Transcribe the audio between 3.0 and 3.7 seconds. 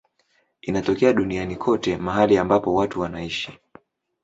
wanaishi.